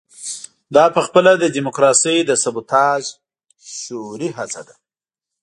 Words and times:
دا 0.75 0.85
پخپله 0.95 1.31
د 1.37 1.43
ډیموکراسۍ 1.55 2.17
د 2.25 2.31
سبوتاژ 2.43 3.03
شعوري 3.77 4.29
هڅه 4.37 4.61
ده. 4.67 4.75